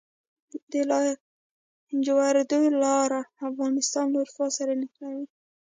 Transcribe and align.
د 0.71 0.73
لاجوردو 0.89 2.59
لاره 2.83 3.21
افغانستان 3.49 4.05
له 4.11 4.17
اروپا 4.23 4.47
سره 4.57 4.71
نښلوي 4.81 5.27